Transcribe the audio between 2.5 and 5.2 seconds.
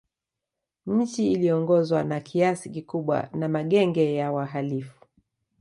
kikubwa na magenge ya wahalifu